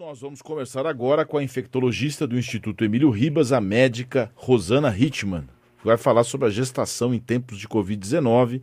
nós 0.00 0.22
vamos 0.22 0.40
conversar 0.40 0.86
agora 0.86 1.26
com 1.26 1.36
a 1.36 1.42
infectologista 1.42 2.26
do 2.26 2.38
Instituto 2.38 2.82
Emílio 2.82 3.10
Ribas, 3.10 3.52
a 3.52 3.60
médica 3.60 4.30
Rosana 4.34 4.88
Hitman, 4.88 5.44
que 5.78 5.84
vai 5.84 5.98
falar 5.98 6.24
sobre 6.24 6.46
a 6.46 6.50
gestação 6.50 7.12
em 7.12 7.18
tempos 7.18 7.58
de 7.58 7.68
Covid-19 7.68 8.62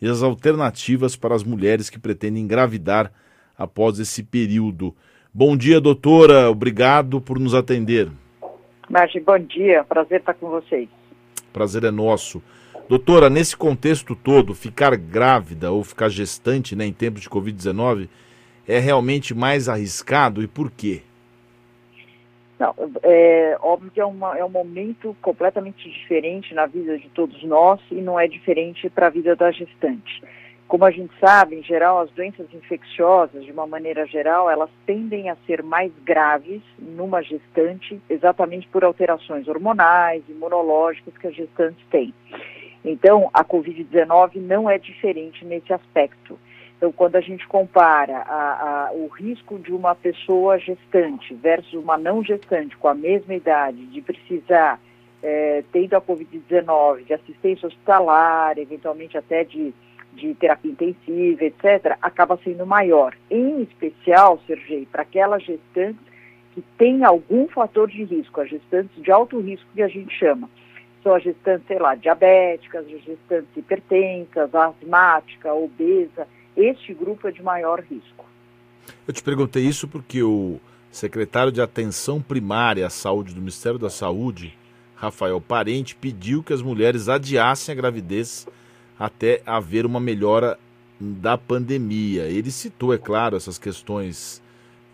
e 0.00 0.06
as 0.06 0.22
alternativas 0.22 1.16
para 1.16 1.34
as 1.34 1.42
mulheres 1.42 1.90
que 1.90 1.98
pretendem 1.98 2.44
engravidar 2.44 3.10
após 3.58 3.98
esse 3.98 4.22
período. 4.22 4.94
Bom 5.34 5.56
dia, 5.56 5.80
doutora. 5.80 6.48
Obrigado 6.48 7.20
por 7.20 7.40
nos 7.40 7.52
atender. 7.52 8.08
Marge, 8.88 9.18
bom 9.18 9.40
dia. 9.40 9.82
Prazer 9.82 10.20
estar 10.20 10.34
com 10.34 10.48
vocês. 10.50 10.88
Prazer 11.52 11.82
é 11.82 11.90
nosso. 11.90 12.40
Doutora, 12.88 13.28
nesse 13.28 13.56
contexto 13.56 14.14
todo, 14.14 14.54
ficar 14.54 14.96
grávida 14.96 15.72
ou 15.72 15.82
ficar 15.82 16.08
gestante 16.08 16.76
né, 16.76 16.86
em 16.86 16.92
tempos 16.92 17.22
de 17.22 17.28
Covid-19 17.28 18.08
é 18.68 18.78
realmente 18.78 19.34
mais 19.34 19.68
arriscado 19.68 20.42
e 20.42 20.46
por 20.46 20.70
quê? 20.70 21.02
Não, 22.58 22.74
é 23.02 23.58
óbvio 23.60 23.90
que 23.90 24.00
é, 24.00 24.04
uma, 24.04 24.36
é 24.38 24.44
um 24.44 24.48
momento 24.48 25.14
completamente 25.20 25.90
diferente 25.90 26.54
na 26.54 26.64
vida 26.64 26.98
de 26.98 27.08
todos 27.10 27.42
nós 27.44 27.80
e 27.90 27.96
não 27.96 28.18
é 28.18 28.26
diferente 28.26 28.88
para 28.88 29.08
a 29.08 29.10
vida 29.10 29.36
da 29.36 29.50
gestante. 29.50 30.22
Como 30.66 30.84
a 30.84 30.90
gente 30.90 31.12
sabe, 31.20 31.54
em 31.54 31.62
geral, 31.62 32.00
as 32.00 32.10
doenças 32.10 32.46
infecciosas, 32.52 33.44
de 33.44 33.52
uma 33.52 33.66
maneira 33.66 34.04
geral, 34.06 34.50
elas 34.50 34.70
tendem 34.84 35.30
a 35.30 35.36
ser 35.46 35.62
mais 35.62 35.92
graves 36.04 36.60
numa 36.76 37.22
gestante, 37.22 38.00
exatamente 38.10 38.66
por 38.68 38.82
alterações 38.82 39.46
hormonais, 39.46 40.24
imunológicas 40.28 41.16
que 41.18 41.26
as 41.28 41.36
gestantes 41.36 41.86
têm. 41.88 42.12
Então, 42.84 43.30
a 43.32 43.44
Covid-19 43.44 44.36
não 44.36 44.68
é 44.68 44.76
diferente 44.76 45.44
nesse 45.44 45.72
aspecto. 45.72 46.36
Então, 46.76 46.92
quando 46.92 47.16
a 47.16 47.20
gente 47.20 47.46
compara 47.46 48.18
a, 48.18 48.88
a, 48.88 48.92
o 48.92 49.06
risco 49.06 49.58
de 49.58 49.72
uma 49.72 49.94
pessoa 49.94 50.58
gestante 50.58 51.34
versus 51.34 51.72
uma 51.72 51.96
não 51.96 52.22
gestante 52.22 52.76
com 52.76 52.88
a 52.88 52.94
mesma 52.94 53.34
idade 53.34 53.86
de 53.86 54.02
precisar, 54.02 54.78
é, 55.22 55.64
tendo 55.72 55.94
a 55.94 56.02
Covid-19, 56.02 57.04
de 57.04 57.14
assistência 57.14 57.66
hospitalar, 57.66 58.58
eventualmente 58.58 59.16
até 59.16 59.42
de, 59.42 59.72
de 60.12 60.34
terapia 60.34 60.70
intensiva, 60.70 61.44
etc., 61.44 61.96
acaba 62.02 62.38
sendo 62.44 62.66
maior. 62.66 63.16
Em 63.30 63.62
especial, 63.62 64.38
Sergei, 64.46 64.84
para 64.84 65.00
aquelas 65.00 65.42
gestantes 65.42 66.04
que 66.52 66.60
têm 66.76 67.04
algum 67.04 67.48
fator 67.48 67.88
de 67.88 68.04
risco, 68.04 68.40
as 68.40 68.50
gestantes 68.50 69.02
de 69.02 69.10
alto 69.10 69.40
risco 69.40 69.66
que 69.74 69.82
a 69.82 69.88
gente 69.88 70.14
chama. 70.14 70.48
São 71.02 71.14
as 71.14 71.22
gestantes, 71.22 71.66
sei 71.66 71.78
lá, 71.78 71.94
diabéticas, 71.94 72.84
as 72.84 73.02
gestantes 73.02 73.56
hipertensas, 73.56 74.54
asmática, 74.54 75.54
obesa, 75.54 76.26
este 76.56 76.94
grupo 76.94 77.28
é 77.28 77.30
de 77.30 77.42
maior 77.42 77.80
risco. 77.80 78.24
Eu 79.06 79.12
te 79.12 79.22
perguntei 79.22 79.64
isso 79.64 79.86
porque 79.86 80.22
o 80.22 80.58
secretário 80.90 81.52
de 81.52 81.60
Atenção 81.60 82.20
Primária 82.22 82.86
à 82.86 82.90
Saúde 82.90 83.34
do 83.34 83.40
Ministério 83.40 83.78
da 83.78 83.90
Saúde, 83.90 84.56
Rafael 84.94 85.40
Parente, 85.40 85.94
pediu 85.94 86.42
que 86.42 86.52
as 86.52 86.62
mulheres 86.62 87.08
adiassem 87.08 87.72
a 87.72 87.76
gravidez 87.76 88.46
até 88.98 89.42
haver 89.44 89.84
uma 89.84 90.00
melhora 90.00 90.58
da 90.98 91.36
pandemia. 91.36 92.24
Ele 92.24 92.50
citou, 92.50 92.94
é 92.94 92.98
claro, 92.98 93.36
essas 93.36 93.58
questões 93.58 94.42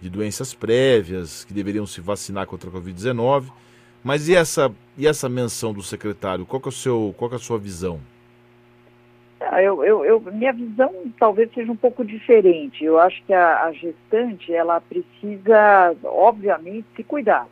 de 0.01 0.11
doenças 0.11 0.53
prévias, 0.53 1.45
que 1.45 1.55
deveriam 1.55 1.87
se 1.87 2.01
vacinar 2.01 2.47
contra 2.47 2.69
a 2.69 2.73
Covid-19. 2.73 3.53
Mas 4.03 4.29
e 4.29 4.35
essa, 4.35 4.73
e 4.99 5.07
essa 5.07 5.29
menção 5.29 5.73
do 5.73 5.83
secretário? 5.83 6.45
Qual 6.45 6.61
é, 6.65 6.69
o 6.69 6.73
seu, 6.73 7.15
qual 7.17 7.31
é 7.31 7.37
a 7.37 7.39
sua 7.39 7.59
visão? 7.59 8.01
Eu, 9.61 9.84
eu, 9.84 10.05
eu, 10.05 10.20
minha 10.33 10.53
visão 10.53 10.91
talvez 11.19 11.53
seja 11.53 11.70
um 11.70 11.77
pouco 11.77 12.05
diferente. 12.05 12.84
Eu 12.84 12.98
acho 12.98 13.22
que 13.25 13.34
a, 13.34 13.64
a 13.64 13.72
gestante 13.72 14.53
ela 14.53 14.81
precisa, 14.81 15.94
obviamente, 16.05 16.86
se 16.97 17.05
cuidar. 17.05 17.47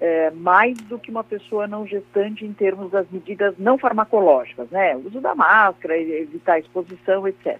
É, 0.00 0.30
mais 0.30 0.78
do 0.82 0.98
que 0.98 1.10
uma 1.10 1.22
pessoa 1.22 1.66
não 1.66 1.86
gestante 1.86 2.44
em 2.44 2.54
termos 2.54 2.90
das 2.90 3.06
medidas 3.10 3.54
não 3.58 3.76
farmacológicas, 3.76 4.70
né? 4.70 4.96
O 4.96 5.06
uso 5.06 5.20
da 5.20 5.34
máscara, 5.34 5.98
evitar 5.98 6.54
a 6.54 6.58
exposição, 6.58 7.28
etc. 7.28 7.58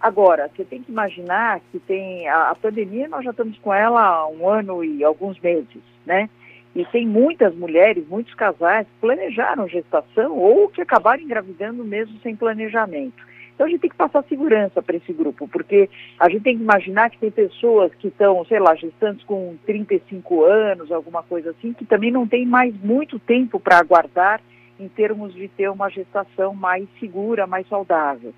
Agora, 0.00 0.50
você 0.54 0.64
tem 0.64 0.82
que 0.82 0.90
imaginar 0.90 1.60
que 1.70 1.78
tem 1.78 2.26
a, 2.28 2.50
a 2.50 2.54
pandemia, 2.56 3.08
nós 3.08 3.24
já 3.24 3.30
estamos 3.30 3.56
com 3.58 3.72
ela 3.72 4.02
há 4.02 4.28
um 4.28 4.48
ano 4.48 4.84
e 4.84 5.04
alguns 5.04 5.38
meses, 5.38 5.82
né? 6.04 6.28
E 6.76 6.84
tem 6.84 7.06
muitas 7.06 7.54
mulheres, 7.54 8.06
muitos 8.06 8.34
casais 8.34 8.86
que 8.86 9.00
planejaram 9.00 9.66
gestação 9.66 10.36
ou 10.36 10.68
que 10.68 10.82
acabaram 10.82 11.22
engravidando 11.22 11.82
mesmo 11.82 12.20
sem 12.20 12.36
planejamento. 12.36 13.24
Então 13.54 13.66
a 13.66 13.70
gente 13.70 13.80
tem 13.80 13.88
que 13.88 13.96
passar 13.96 14.22
segurança 14.24 14.82
para 14.82 14.94
esse 14.94 15.10
grupo, 15.10 15.48
porque 15.48 15.88
a 16.20 16.28
gente 16.28 16.42
tem 16.42 16.54
que 16.54 16.62
imaginar 16.62 17.08
que 17.08 17.16
tem 17.16 17.30
pessoas 17.30 17.94
que 17.94 18.08
estão, 18.08 18.44
sei 18.44 18.60
lá, 18.60 18.74
gestantes 18.74 19.24
com 19.24 19.56
35 19.64 20.44
anos, 20.44 20.92
alguma 20.92 21.22
coisa 21.22 21.52
assim, 21.52 21.72
que 21.72 21.86
também 21.86 22.10
não 22.10 22.28
tem 22.28 22.44
mais 22.44 22.78
muito 22.82 23.18
tempo 23.18 23.58
para 23.58 23.78
aguardar 23.78 24.42
em 24.78 24.86
termos 24.86 25.32
de 25.32 25.48
ter 25.48 25.70
uma 25.70 25.88
gestação 25.88 26.54
mais 26.54 26.86
segura, 27.00 27.46
mais 27.46 27.66
saudável. 27.68 28.34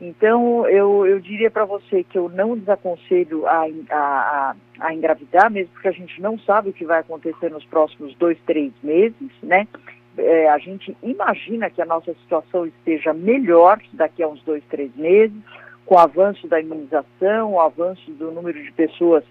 Então, 0.00 0.66
eu, 0.66 1.06
eu 1.06 1.20
diria 1.20 1.50
para 1.50 1.66
você 1.66 2.02
que 2.02 2.16
eu 2.16 2.28
não 2.30 2.56
desaconselho 2.56 3.46
a, 3.46 3.66
a, 3.90 4.56
a, 4.80 4.94
engravidar, 4.94 5.50
mesmo 5.50 5.72
porque 5.74 5.88
a 5.88 5.92
gente 5.92 6.22
não 6.22 6.38
sabe 6.38 6.70
o 6.70 6.72
que 6.72 6.86
vai 6.86 7.00
acontecer 7.00 7.50
nos 7.50 7.64
próximos 7.66 8.14
dois, 8.14 8.38
três 8.46 8.72
meses, 8.82 9.30
né? 9.42 9.68
É, 10.16 10.48
a 10.48 10.58
gente 10.58 10.96
imagina 11.02 11.68
que 11.70 11.82
a 11.82 11.86
nossa 11.86 12.14
situação 12.14 12.66
esteja 12.66 13.12
melhor 13.12 13.78
daqui 13.92 14.22
a 14.22 14.28
uns 14.28 14.42
dois, 14.42 14.64
três 14.70 14.94
meses, 14.96 15.36
com 15.84 15.94
o 15.94 15.98
avanço 15.98 16.48
da 16.48 16.60
imunização, 16.60 17.52
o 17.52 17.60
avanço 17.60 18.10
do 18.12 18.30
número 18.30 18.62
de 18.62 18.72
pessoas 18.72 19.22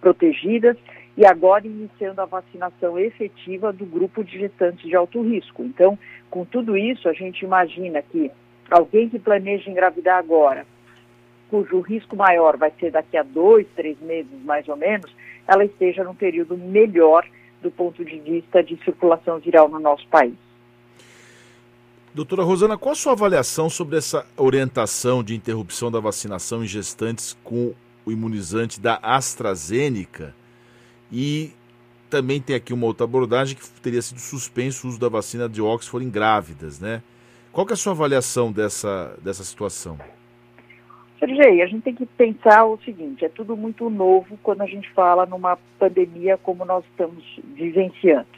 protegidas 0.00 0.76
e 1.16 1.26
agora 1.26 1.66
iniciando 1.66 2.20
a 2.20 2.26
vacinação 2.26 2.98
efetiva 2.98 3.72
do 3.72 3.84
grupo 3.84 4.22
de 4.22 4.38
gestantes 4.38 4.88
de 4.88 4.94
alto 4.94 5.22
risco. 5.22 5.64
Então, 5.64 5.98
com 6.30 6.44
tudo 6.44 6.76
isso, 6.76 7.08
a 7.08 7.12
gente 7.12 7.44
imagina 7.44 8.02
que 8.02 8.30
alguém 8.70 9.08
que 9.08 9.18
planeja 9.18 9.70
engravidar 9.70 10.18
agora, 10.18 10.66
cujo 11.48 11.80
risco 11.80 12.16
maior 12.16 12.56
vai 12.56 12.72
ser 12.78 12.90
daqui 12.90 13.16
a 13.16 13.22
dois, 13.22 13.66
três 13.74 13.98
meses 14.00 14.30
mais 14.44 14.68
ou 14.68 14.76
menos, 14.76 15.10
ela 15.46 15.64
esteja 15.64 16.04
num 16.04 16.14
período 16.14 16.56
melhor 16.56 17.26
do 17.62 17.70
ponto 17.70 18.04
de 18.04 18.18
vista 18.18 18.62
de 18.62 18.76
circulação 18.84 19.38
viral 19.38 19.68
no 19.68 19.80
nosso 19.80 20.06
país. 20.08 20.34
Doutora 22.14 22.42
Rosana, 22.42 22.76
qual 22.76 22.92
a 22.92 22.96
sua 22.96 23.12
avaliação 23.12 23.68
sobre 23.70 23.96
essa 23.96 24.26
orientação 24.36 25.22
de 25.22 25.34
interrupção 25.34 25.90
da 25.90 26.00
vacinação 26.00 26.64
em 26.64 26.66
gestantes 26.66 27.36
com 27.44 27.74
o 28.04 28.10
imunizante 28.10 28.80
da 28.80 28.98
AstraZeneca? 29.02 30.34
E 31.12 31.52
também 32.10 32.40
tem 32.40 32.56
aqui 32.56 32.72
uma 32.72 32.86
outra 32.86 33.04
abordagem 33.04 33.56
que 33.56 33.64
teria 33.80 34.02
sido 34.02 34.20
suspenso 34.20 34.86
o 34.86 34.90
uso 34.90 34.98
da 34.98 35.08
vacina 35.08 35.48
de 35.48 35.60
Oxford 35.60 36.04
em 36.04 36.10
grávidas, 36.10 36.80
né? 36.80 37.02
Qual 37.52 37.66
é 37.68 37.72
a 37.72 37.76
sua 37.76 37.92
avaliação 37.92 38.52
dessa, 38.52 39.16
dessa 39.22 39.42
situação? 39.42 39.98
Sergei, 41.18 41.62
a 41.62 41.66
gente 41.66 41.82
tem 41.82 41.94
que 41.94 42.06
pensar 42.06 42.64
o 42.64 42.78
seguinte, 42.84 43.24
é 43.24 43.28
tudo 43.28 43.56
muito 43.56 43.90
novo 43.90 44.38
quando 44.42 44.62
a 44.62 44.66
gente 44.66 44.88
fala 44.92 45.26
numa 45.26 45.58
pandemia 45.78 46.36
como 46.36 46.64
nós 46.64 46.84
estamos 46.84 47.24
vivenciando. 47.54 48.28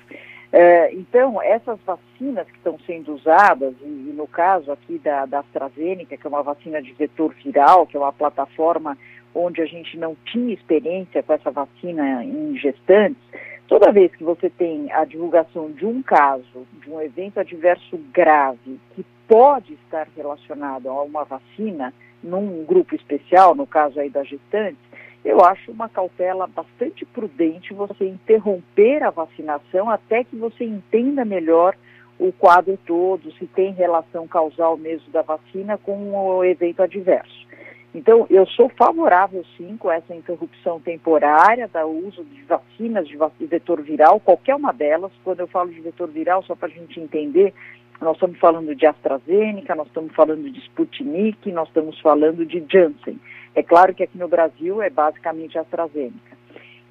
É, 0.53 0.93
então, 0.95 1.41
essas 1.43 1.79
vacinas 1.87 2.47
que 2.49 2.57
estão 2.57 2.77
sendo 2.87 3.15
usadas, 3.15 3.75
e, 3.83 3.85
e, 3.85 4.13
no 4.17 4.27
caso 4.27 4.73
aqui 4.73 4.99
da, 4.99 5.27
da 5.27 5.41
AstraZeneca, 5.41 6.17
que 6.17 6.27
é 6.27 6.29
uma 6.29 6.43
vacina 6.43 6.83
de 6.83 6.93
vetor 6.93 7.33
viral, 7.45 7.87
que 7.87 7.97
é 7.97 8.01
uma 8.01 8.13
plataforma 8.13 8.97
onde 9.35 9.61
a 9.61 9.67
gente 9.67 9.97
não 9.97 10.17
tinha 10.25 10.53
experiência 10.53 11.23
com 11.23 11.33
essa 11.33 11.51
vacina 11.51 12.25
em 12.25 12.57
gestantes, 12.57 13.23
Toda 13.71 13.93
vez 13.93 14.13
que 14.17 14.25
você 14.25 14.51
tem 14.51 14.91
a 14.93 15.05
divulgação 15.05 15.71
de 15.71 15.87
um 15.87 16.03
caso, 16.03 16.67
de 16.83 16.91
um 16.91 17.01
evento 17.01 17.39
adverso 17.39 17.97
grave, 18.13 18.81
que 18.97 19.07
pode 19.29 19.75
estar 19.75 20.09
relacionado 20.17 20.89
a 20.89 21.03
uma 21.05 21.23
vacina, 21.23 21.95
num 22.21 22.65
grupo 22.65 22.97
especial, 22.97 23.55
no 23.55 23.69
caso 23.69 24.01
aí 24.01 24.11
da 24.11 24.25
gestante, 24.25 24.77
eu 25.25 25.41
acho 25.45 25.71
uma 25.71 25.89
cautela 25.89 26.49
bastante 26.49 27.05
prudente 27.05 27.73
você 27.73 28.09
interromper 28.09 29.05
a 29.05 29.11
vacinação 29.11 29.89
até 29.89 30.25
que 30.25 30.35
você 30.35 30.65
entenda 30.65 31.25
melhor 31.25 31.77
o 32.19 32.33
quadro 32.33 32.77
todo, 32.85 33.31
se 33.35 33.47
tem 33.47 33.73
relação 33.73 34.27
causal 34.27 34.77
mesmo 34.77 35.13
da 35.13 35.23
vacina 35.23 35.79
com 35.79 36.11
o 36.13 36.45
evento 36.45 36.83
adverso. 36.83 37.47
Então, 37.93 38.25
eu 38.31 38.47
sou 38.47 38.69
favorável, 38.69 39.45
sim, 39.57 39.77
com 39.77 39.91
essa 39.91 40.15
interrupção 40.15 40.79
temporária 40.79 41.69
do 41.69 41.87
uso 42.07 42.25
de 42.25 42.43
vacinas 42.43 43.09
de 43.09 43.17
vetor 43.47 43.83
viral, 43.83 44.21
qualquer 44.21 44.55
uma 44.55 44.73
delas. 44.73 45.11
Quando 45.25 45.41
eu 45.41 45.49
falo 45.49 45.71
de 45.71 45.81
vetor 45.81 46.09
viral, 46.09 46.43
só 46.45 46.55
para 46.55 46.69
a 46.69 46.71
gente 46.71 47.01
entender, 47.01 47.53
nós 48.01 48.15
estamos 48.15 48.39
falando 48.39 48.75
de 48.75 48.87
AstraZeneca, 48.87 49.75
nós 49.75 49.89
estamos 49.89 50.15
falando 50.15 50.49
de 50.49 50.61
Sputnik, 50.61 51.51
nós 51.51 51.67
estamos 51.69 52.01
falando 52.01 52.47
de 52.47 52.65
Janssen. 52.71 53.19
É 53.55 53.63
claro 53.63 53.93
que 53.93 54.05
aqui 54.05 54.17
no 54.17 54.29
Brasil 54.29 54.81
é 54.81 54.89
basicamente 54.89 55.59
AstraZeneca. 55.59 56.40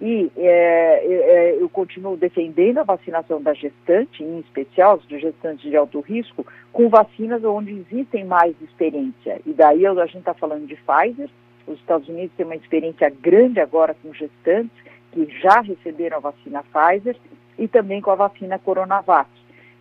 E 0.02 0.32
é, 0.38 1.06
é, 1.06 1.58
eu 1.60 1.68
continuo 1.68 2.16
defendendo 2.16 2.78
a 2.78 2.84
vacinação 2.84 3.42
da 3.42 3.54
gestante, 3.54 4.24
em 4.24 4.40
especial 4.40 4.98
de 5.00 5.20
gestantes 5.20 5.70
de 5.70 5.76
alto 5.76 6.00
risco, 6.00 6.46
com 6.72 6.88
vacinas 6.88 7.44
onde 7.44 7.74
existem 7.74 8.24
mais 8.24 8.56
experiência. 8.62 9.42
E 9.46 9.52
daí 9.52 9.86
a 9.86 10.06
gente 10.06 10.20
está 10.20 10.34
falando 10.34 10.66
de 10.68 10.78
Pfizer, 10.78 11.30
os 11.68 11.78
Estados 11.80 12.08
Unidos 12.08 12.32
têm 12.38 12.46
uma 12.46 12.56
experiência 12.56 13.10
grande 13.10 13.60
agora 13.60 13.96
com 14.02 14.14
gestantes, 14.14 14.72
que 15.12 15.26
já 15.42 15.60
receberam 15.60 16.18
a 16.18 16.22
vacina 16.22 16.64
Pfizer 16.64 17.18
e 17.58 17.68
também 17.68 18.00
com 18.00 18.12
a 18.12 18.16
vacina 18.16 18.58
Coronavac, 18.58 19.30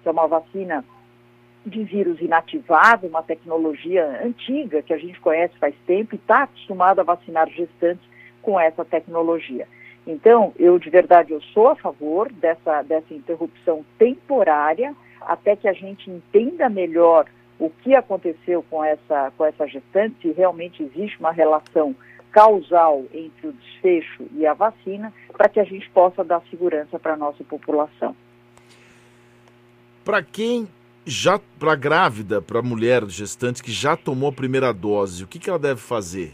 que 0.02 0.08
é 0.08 0.12
uma 0.12 0.26
vacina 0.26 0.84
de 1.64 1.84
vírus 1.84 2.20
inativado, 2.20 3.06
uma 3.06 3.22
tecnologia 3.22 4.20
antiga 4.24 4.82
que 4.82 4.92
a 4.92 4.98
gente 4.98 5.20
conhece 5.20 5.56
faz 5.58 5.74
tempo 5.86 6.14
e 6.14 6.16
está 6.16 6.44
acostumado 6.44 7.00
a 7.00 7.04
vacinar 7.04 7.48
gestantes 7.50 8.04
com 8.42 8.58
essa 8.58 8.84
tecnologia. 8.84 9.66
Então, 10.08 10.54
eu 10.58 10.78
de 10.78 10.88
verdade 10.88 11.32
eu 11.32 11.40
sou 11.52 11.68
a 11.68 11.76
favor 11.76 12.32
dessa, 12.32 12.80
dessa 12.80 13.12
interrupção 13.12 13.84
temporária 13.98 14.96
até 15.20 15.54
que 15.54 15.68
a 15.68 15.72
gente 15.74 16.10
entenda 16.10 16.66
melhor 16.70 17.26
o 17.58 17.68
que 17.68 17.94
aconteceu 17.94 18.64
com 18.70 18.82
essa, 18.82 19.30
com 19.36 19.44
essa 19.44 19.66
gestante, 19.66 20.16
se 20.22 20.32
realmente 20.32 20.82
existe 20.82 21.18
uma 21.20 21.30
relação 21.30 21.94
causal 22.32 23.04
entre 23.12 23.48
o 23.48 23.52
desfecho 23.52 24.24
e 24.32 24.46
a 24.46 24.54
vacina, 24.54 25.12
para 25.36 25.48
que 25.48 25.60
a 25.60 25.64
gente 25.64 25.90
possa 25.90 26.24
dar 26.24 26.40
segurança 26.48 26.98
para 26.98 27.12
a 27.12 27.16
nossa 27.16 27.44
população. 27.44 28.16
Para 30.02 30.22
quem 30.22 30.66
já, 31.04 31.38
para 31.58 31.74
grávida, 31.74 32.40
para 32.40 32.62
mulher 32.62 33.04
gestante 33.08 33.62
que 33.62 33.72
já 33.72 33.94
tomou 33.94 34.30
a 34.30 34.32
primeira 34.32 34.72
dose, 34.72 35.24
o 35.24 35.26
que, 35.26 35.38
que 35.38 35.50
ela 35.50 35.58
deve 35.58 35.80
fazer? 35.80 36.32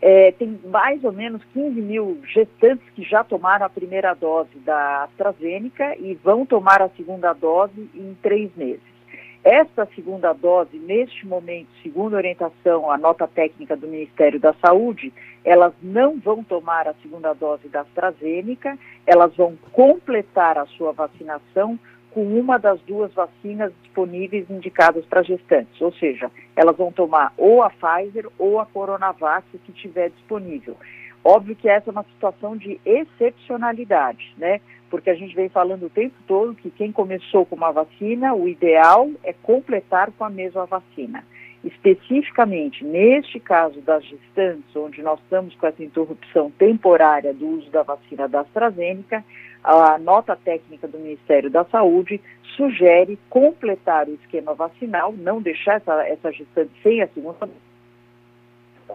É, 0.00 0.30
tem 0.32 0.60
mais 0.64 1.02
ou 1.02 1.12
menos 1.12 1.42
15 1.52 1.80
mil 1.80 2.20
gestantes 2.32 2.88
que 2.94 3.02
já 3.02 3.24
tomaram 3.24 3.66
a 3.66 3.70
primeira 3.70 4.14
dose 4.14 4.56
da 4.58 5.04
AstraZeneca 5.04 5.96
e 5.98 6.14
vão 6.14 6.46
tomar 6.46 6.80
a 6.80 6.88
segunda 6.90 7.32
dose 7.32 7.90
em 7.94 8.16
três 8.22 8.54
meses. 8.56 8.98
Esta 9.42 9.86
segunda 9.94 10.32
dose, 10.32 10.76
neste 10.78 11.26
momento, 11.26 11.68
segundo 11.82 12.14
a 12.14 12.18
orientação, 12.18 12.90
a 12.90 12.98
nota 12.98 13.26
técnica 13.26 13.76
do 13.76 13.88
Ministério 13.88 14.38
da 14.38 14.52
Saúde, 14.54 15.12
elas 15.44 15.72
não 15.82 16.18
vão 16.18 16.42
tomar 16.44 16.86
a 16.86 16.94
segunda 17.02 17.32
dose 17.32 17.68
da 17.68 17.80
AstraZeneca, 17.80 18.78
elas 19.06 19.34
vão 19.36 19.56
completar 19.72 20.58
a 20.58 20.66
sua 20.66 20.92
vacinação 20.92 21.78
com 22.10 22.22
uma 22.22 22.58
das 22.58 22.80
duas 22.82 23.12
vacinas 23.12 23.72
disponíveis 23.82 24.48
indicadas 24.50 25.04
para 25.04 25.22
gestantes, 25.22 25.80
ou 25.80 25.92
seja, 25.92 26.30
elas 26.56 26.76
vão 26.76 26.90
tomar 26.90 27.32
ou 27.36 27.62
a 27.62 27.70
Pfizer 27.70 28.26
ou 28.38 28.58
a 28.58 28.66
Coronavac 28.66 29.46
que 29.58 29.72
tiver 29.72 30.10
disponível. 30.10 30.76
Óbvio 31.24 31.56
que 31.56 31.68
essa 31.68 31.90
é 31.90 31.92
uma 31.92 32.04
situação 32.04 32.56
de 32.56 32.80
excepcionalidade, 32.84 34.34
né? 34.38 34.60
Porque 34.88 35.10
a 35.10 35.14
gente 35.14 35.34
vem 35.34 35.48
falando 35.48 35.86
o 35.86 35.90
tempo 35.90 36.14
todo 36.26 36.54
que 36.54 36.70
quem 36.70 36.90
começou 36.90 37.44
com 37.44 37.56
uma 37.56 37.72
vacina, 37.72 38.34
o 38.34 38.48
ideal 38.48 39.10
é 39.22 39.32
completar 39.32 40.10
com 40.12 40.24
a 40.24 40.30
mesma 40.30 40.64
vacina. 40.64 41.22
Especificamente, 41.62 42.84
neste 42.84 43.40
caso 43.40 43.80
das 43.80 44.04
gestantes, 44.04 44.74
onde 44.76 45.02
nós 45.02 45.18
estamos 45.20 45.54
com 45.56 45.66
essa 45.66 45.82
interrupção 45.82 46.50
temporária 46.52 47.34
do 47.34 47.46
uso 47.46 47.68
da 47.70 47.82
vacina 47.82 48.28
da 48.28 48.40
AstraZeneca, 48.40 49.24
a 49.62 49.98
nota 49.98 50.36
técnica 50.36 50.86
do 50.86 50.98
Ministério 50.98 51.50
da 51.50 51.64
Saúde 51.64 52.20
sugere 52.56 53.18
completar 53.28 54.08
o 54.08 54.14
esquema 54.14 54.54
vacinal, 54.54 55.12
não 55.12 55.40
deixar 55.40 55.74
essa, 55.74 56.06
essa 56.06 56.32
gestante 56.32 56.70
sem 56.82 57.02
a 57.02 57.08
segunda 57.08 57.48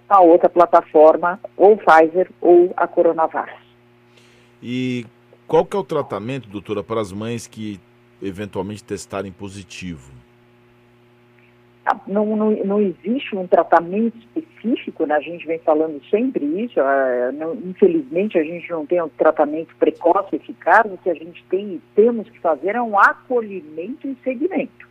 a 0.10 0.22
outra 0.22 0.50
plataforma, 0.50 1.40
ou 1.56 1.78
Pfizer 1.78 2.30
ou 2.42 2.74
a 2.76 2.88
Coronavac. 2.88 3.52
E 4.62 5.06
qual 5.48 5.66
que 5.66 5.76
é 5.76 5.80
o 5.80 5.84
tratamento, 5.84 6.50
doutora, 6.50 6.84
para 6.84 7.02
as 7.02 7.12
mães 7.12 7.48
que 7.48 7.80
eventualmente 8.22 8.84
testarem 8.84 9.32
positivo? 9.32 10.12
Não, 12.08 12.26
não, 12.26 12.52
não 12.52 12.80
existe 12.80 13.36
um 13.36 13.46
tratamento 13.46 14.18
específico, 14.18 15.06
né? 15.06 15.16
a 15.16 15.20
gente 15.20 15.46
vem 15.46 15.60
falando 15.60 16.02
sempre 16.10 16.46
isso, 16.64 16.80
uh, 16.80 17.32
não, 17.34 17.56
infelizmente 17.56 18.38
a 18.38 18.44
gente 18.44 18.70
não 18.72 18.86
tem 18.86 19.02
um 19.02 19.10
tratamento 19.10 19.76
precoce 19.76 20.38
eficaz, 20.38 20.90
o 20.90 20.98
que 20.98 21.10
a 21.10 21.14
gente 21.14 21.44
tem 21.50 21.82
temos 21.94 22.30
que 22.30 22.40
fazer 22.40 22.76
é 22.76 22.82
um 22.82 22.98
acolhimento 22.98 24.08
e 24.08 24.16
segmento. 24.24 24.88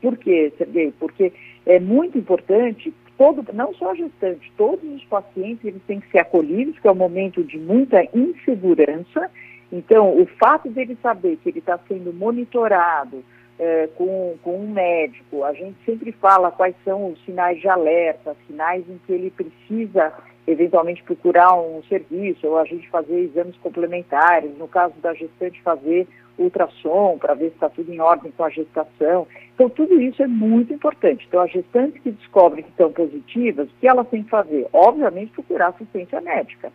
Por 0.00 0.16
quê, 0.16 0.52
Sergei? 0.58 0.92
Porque 0.98 1.32
é 1.64 1.78
muito 1.78 2.18
importante, 2.18 2.92
todo, 3.16 3.44
não 3.52 3.72
só 3.74 3.94
gestante, 3.94 4.52
todos 4.56 4.82
os 4.82 5.04
pacientes 5.04 5.64
eles 5.64 5.80
têm 5.86 6.00
que 6.00 6.10
ser 6.10 6.18
acolhidos, 6.18 6.76
que 6.80 6.88
é 6.88 6.90
um 6.90 6.96
momento 6.96 7.44
de 7.44 7.56
muita 7.56 8.02
insegurança, 8.12 9.30
então 9.70 10.20
o 10.20 10.26
fato 10.26 10.68
dele 10.68 10.98
saber 11.00 11.36
que 11.36 11.50
ele 11.50 11.60
está 11.60 11.78
sendo 11.86 12.12
monitorado, 12.12 13.24
é, 13.58 13.88
com, 13.96 14.36
com 14.42 14.56
um 14.56 14.70
médico, 14.70 15.44
a 15.44 15.52
gente 15.52 15.76
sempre 15.84 16.12
fala 16.12 16.50
quais 16.50 16.74
são 16.84 17.12
os 17.12 17.24
sinais 17.24 17.60
de 17.60 17.68
alerta, 17.68 18.36
sinais 18.46 18.88
em 18.88 18.98
que 19.06 19.12
ele 19.12 19.30
precisa 19.30 20.12
eventualmente 20.46 21.02
procurar 21.02 21.54
um 21.54 21.82
serviço 21.84 22.46
ou 22.46 22.58
a 22.58 22.64
gente 22.64 22.88
fazer 22.90 23.18
exames 23.20 23.56
complementares, 23.58 24.56
no 24.58 24.66
caso 24.66 24.94
da 25.00 25.14
gestante 25.14 25.62
fazer 25.62 26.08
ultrassom 26.38 27.18
para 27.18 27.34
ver 27.34 27.50
se 27.50 27.54
está 27.54 27.68
tudo 27.68 27.92
em 27.92 28.00
ordem 28.00 28.32
com 28.32 28.42
a 28.42 28.50
gestação. 28.50 29.26
Então 29.54 29.68
tudo 29.68 30.00
isso 30.00 30.22
é 30.22 30.26
muito 30.26 30.72
importante. 30.72 31.24
Então 31.28 31.40
as 31.40 31.52
gestantes 31.52 32.02
que 32.02 32.10
descobrem 32.10 32.64
que 32.64 32.70
estão 32.70 32.90
positivas, 32.90 33.68
o 33.68 33.74
que 33.80 33.86
elas 33.86 34.08
têm 34.08 34.24
que 34.24 34.30
fazer? 34.30 34.66
Obviamente 34.72 35.32
procurar 35.32 35.68
assistência 35.68 36.20
médica. 36.20 36.72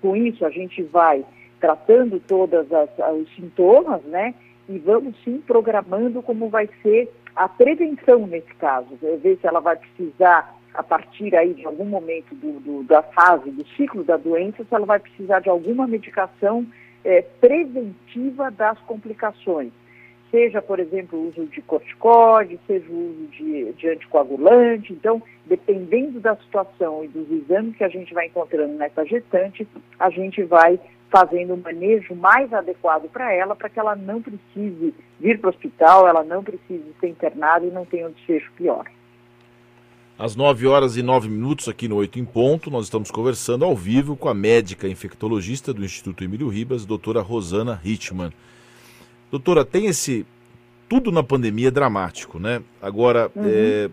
Com 0.00 0.16
isso 0.16 0.44
a 0.44 0.50
gente 0.50 0.82
vai 0.82 1.24
tratando 1.60 2.20
todos 2.20 2.66
os 2.70 3.34
sintomas, 3.36 4.02
né? 4.04 4.34
E 4.68 4.78
vamos 4.78 5.14
sim 5.24 5.42
programando 5.46 6.22
como 6.22 6.48
vai 6.48 6.68
ser 6.82 7.10
a 7.36 7.48
prevenção 7.48 8.26
nesse 8.26 8.54
caso, 8.54 8.88
ver 9.00 9.38
se 9.40 9.46
ela 9.46 9.60
vai 9.60 9.76
precisar, 9.76 10.54
a 10.72 10.82
partir 10.82 11.34
aí 11.36 11.54
de 11.54 11.66
algum 11.66 11.84
momento 11.84 12.34
do, 12.34 12.60
do, 12.60 12.82
da 12.84 13.02
fase, 13.02 13.50
do 13.50 13.66
ciclo 13.76 14.04
da 14.04 14.16
doença, 14.16 14.64
se 14.64 14.74
ela 14.74 14.86
vai 14.86 14.98
precisar 14.98 15.40
de 15.40 15.48
alguma 15.48 15.86
medicação 15.86 16.66
é, 17.04 17.22
preventiva 17.22 18.50
das 18.50 18.78
complicações. 18.80 19.72
Seja, 20.30 20.60
por 20.60 20.80
exemplo, 20.80 21.16
o 21.16 21.28
uso 21.28 21.46
de 21.46 21.62
corticóide, 21.62 22.58
seja 22.66 22.90
o 22.90 23.10
uso 23.10 23.28
de, 23.28 23.72
de 23.74 23.88
anticoagulante. 23.88 24.92
Então, 24.92 25.22
dependendo 25.46 26.18
da 26.18 26.34
situação 26.36 27.04
e 27.04 27.08
dos 27.08 27.30
exames 27.30 27.76
que 27.76 27.84
a 27.84 27.88
gente 27.88 28.12
vai 28.12 28.26
encontrando 28.26 28.74
nessa 28.74 29.04
gestante, 29.04 29.66
a 29.96 30.10
gente 30.10 30.42
vai 30.42 30.80
fazendo 31.14 31.54
um 31.54 31.58
manejo 31.58 32.12
mais 32.16 32.52
adequado 32.52 33.08
para 33.08 33.32
ela, 33.32 33.54
para 33.54 33.68
que 33.68 33.78
ela 33.78 33.94
não 33.94 34.20
precise 34.20 34.92
vir 35.20 35.38
para 35.38 35.46
o 35.46 35.50
hospital, 35.50 36.08
ela 36.08 36.24
não 36.24 36.42
precise 36.42 36.92
ser 36.98 37.06
internada 37.06 37.64
e 37.64 37.70
não 37.70 37.84
tenha 37.84 38.08
um 38.08 38.10
desfecho 38.10 38.50
pior. 38.56 38.84
Às 40.18 40.34
9 40.34 40.66
horas 40.66 40.96
e 40.96 41.04
9 41.04 41.28
minutos, 41.28 41.68
aqui 41.68 41.86
no 41.86 41.94
8 41.94 42.18
em 42.18 42.24
Ponto, 42.24 42.68
nós 42.68 42.86
estamos 42.86 43.12
conversando 43.12 43.64
ao 43.64 43.76
vivo 43.76 44.16
com 44.16 44.28
a 44.28 44.34
médica 44.34 44.88
infectologista 44.88 45.72
do 45.72 45.84
Instituto 45.84 46.24
Emílio 46.24 46.48
Ribas, 46.48 46.84
doutora 46.84 47.20
Rosana 47.20 47.80
Hitman. 47.84 48.32
Doutora, 49.30 49.64
tem 49.64 49.86
esse. 49.86 50.26
Tudo 50.88 51.12
na 51.12 51.22
pandemia 51.22 51.68
é 51.68 51.70
dramático, 51.70 52.40
né? 52.40 52.60
Agora, 52.82 53.30
uhum. 53.36 53.44
é, 53.46 53.88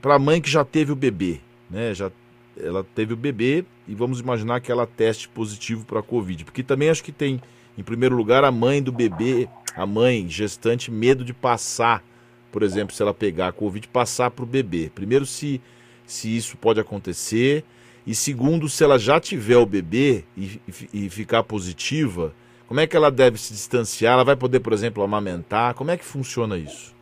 para 0.00 0.14
a 0.14 0.18
mãe 0.18 0.40
que 0.40 0.50
já 0.50 0.64
teve 0.64 0.90
o 0.90 0.96
bebê, 0.96 1.38
né? 1.70 1.92
Já 1.92 2.10
ela 2.56 2.84
teve 2.94 3.14
o 3.14 3.16
bebê 3.16 3.64
e 3.86 3.94
vamos 3.94 4.20
imaginar 4.20 4.60
que 4.60 4.70
ela 4.70 4.86
teste 4.86 5.28
positivo 5.28 5.84
para 5.84 6.00
a 6.00 6.02
Covid. 6.02 6.44
Porque 6.44 6.62
também 6.62 6.90
acho 6.90 7.02
que 7.02 7.12
tem, 7.12 7.40
em 7.76 7.82
primeiro 7.82 8.16
lugar, 8.16 8.44
a 8.44 8.50
mãe 8.50 8.82
do 8.82 8.92
bebê, 8.92 9.48
a 9.74 9.86
mãe 9.86 10.28
gestante, 10.28 10.90
medo 10.90 11.24
de 11.24 11.32
passar, 11.32 12.02
por 12.50 12.62
exemplo, 12.62 12.94
se 12.94 13.02
ela 13.02 13.14
pegar 13.14 13.48
a 13.48 13.52
Covid, 13.52 13.88
passar 13.88 14.30
para 14.30 14.44
o 14.44 14.46
bebê. 14.46 14.90
Primeiro, 14.94 15.24
se, 15.24 15.60
se 16.06 16.34
isso 16.36 16.56
pode 16.56 16.80
acontecer. 16.80 17.64
E 18.06 18.14
segundo, 18.14 18.68
se 18.68 18.82
ela 18.82 18.98
já 18.98 19.18
tiver 19.20 19.56
o 19.56 19.66
bebê 19.66 20.24
e, 20.36 20.60
e, 20.92 21.06
e 21.06 21.10
ficar 21.10 21.42
positiva, 21.44 22.34
como 22.66 22.80
é 22.80 22.86
que 22.86 22.96
ela 22.96 23.10
deve 23.10 23.38
se 23.38 23.52
distanciar? 23.52 24.14
Ela 24.14 24.24
vai 24.24 24.36
poder, 24.36 24.60
por 24.60 24.72
exemplo, 24.72 25.02
amamentar? 25.02 25.74
Como 25.74 25.90
é 25.90 25.96
que 25.96 26.04
funciona 26.04 26.58
isso? 26.58 26.94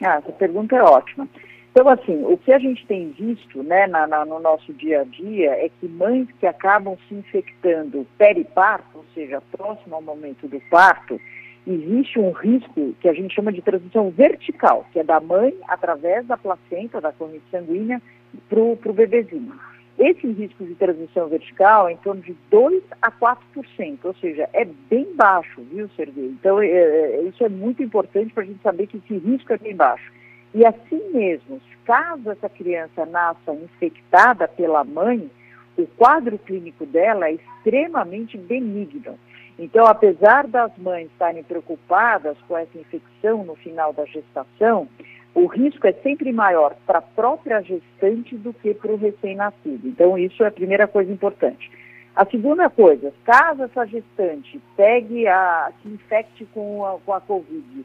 Ah, 0.00 0.16
essa 0.16 0.32
pergunta 0.32 0.74
é 0.76 0.82
ótima. 0.82 1.28
Então, 1.70 1.88
assim, 1.88 2.24
o 2.24 2.36
que 2.36 2.52
a 2.52 2.58
gente 2.58 2.84
tem 2.86 3.10
visto 3.10 3.62
né, 3.62 3.86
na, 3.86 4.06
na, 4.06 4.24
no 4.24 4.40
nosso 4.40 4.72
dia 4.72 5.02
a 5.02 5.04
dia 5.04 5.52
é 5.52 5.68
que 5.68 5.86
mães 5.86 6.28
que 6.40 6.46
acabam 6.46 6.96
se 7.08 7.14
infectando 7.14 8.06
periparto, 8.18 8.98
ou 8.98 9.04
seja, 9.14 9.40
próximo 9.52 9.94
ao 9.94 10.02
momento 10.02 10.48
do 10.48 10.60
parto, 10.68 11.20
existe 11.64 12.18
um 12.18 12.32
risco 12.32 12.94
que 13.00 13.08
a 13.08 13.12
gente 13.12 13.34
chama 13.34 13.52
de 13.52 13.62
transmissão 13.62 14.10
vertical, 14.10 14.84
que 14.92 14.98
é 14.98 15.04
da 15.04 15.20
mãe 15.20 15.54
através 15.68 16.26
da 16.26 16.36
placenta, 16.36 17.00
da 17.00 17.12
corrente 17.12 17.44
sanguínea, 17.52 18.02
para 18.48 18.60
o 18.60 18.92
bebezinho. 18.92 19.54
Esse 19.96 20.26
risco 20.26 20.64
de 20.64 20.74
transmissão 20.74 21.28
vertical 21.28 21.86
é 21.86 21.92
em 21.92 21.96
torno 21.98 22.22
de 22.22 22.34
2 22.50 22.82
a 23.02 23.12
4%, 23.12 23.98
ou 24.02 24.14
seja, 24.14 24.48
é 24.52 24.64
bem 24.64 25.06
baixo, 25.14 25.60
viu, 25.70 25.88
Sergei? 25.94 26.26
Então, 26.26 26.60
é, 26.60 26.66
é, 26.66 27.22
isso 27.22 27.44
é 27.44 27.48
muito 27.48 27.82
importante 27.82 28.32
para 28.32 28.42
a 28.42 28.46
gente 28.46 28.62
saber 28.62 28.86
que 28.86 28.96
esse 28.96 29.18
risco 29.18 29.52
é 29.52 29.58
bem 29.58 29.76
baixo. 29.76 30.10
E 30.54 30.64
assim 30.64 31.12
mesmo, 31.12 31.60
caso 31.84 32.30
essa 32.30 32.48
criança 32.48 33.06
nasça 33.06 33.54
infectada 33.54 34.48
pela 34.48 34.84
mãe, 34.84 35.30
o 35.76 35.86
quadro 35.86 36.38
clínico 36.38 36.84
dela 36.84 37.28
é 37.28 37.34
extremamente 37.34 38.36
benigno. 38.36 39.18
Então, 39.58 39.86
apesar 39.86 40.46
das 40.46 40.76
mães 40.78 41.10
estarem 41.10 41.42
preocupadas 41.42 42.36
com 42.48 42.56
essa 42.56 42.78
infecção 42.78 43.44
no 43.44 43.54
final 43.54 43.92
da 43.92 44.04
gestação, 44.06 44.88
o 45.34 45.46
risco 45.46 45.86
é 45.86 45.92
sempre 45.92 46.32
maior 46.32 46.74
para 46.86 46.98
a 46.98 47.02
própria 47.02 47.60
gestante 47.60 48.36
do 48.36 48.52
que 48.52 48.74
para 48.74 48.92
o 48.92 48.96
recém-nascido. 48.96 49.86
Então, 49.86 50.18
isso 50.18 50.42
é 50.42 50.48
a 50.48 50.52
primeira 50.52 50.88
coisa 50.88 51.12
importante. 51.12 51.70
A 52.16 52.26
segunda 52.26 52.68
coisa, 52.68 53.12
caso 53.24 53.62
essa 53.62 53.86
gestante 53.86 54.60
pegue 54.76 55.28
a, 55.28 55.70
se 55.80 55.88
infecte 55.88 56.44
com 56.52 56.84
a, 56.84 56.98
com 56.98 57.12
a 57.12 57.20
Covid 57.20 57.84